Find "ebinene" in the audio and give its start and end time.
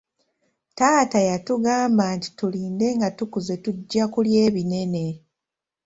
4.47-5.05